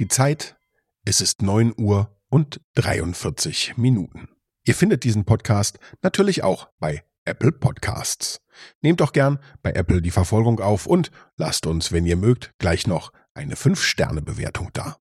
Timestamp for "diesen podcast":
5.04-5.78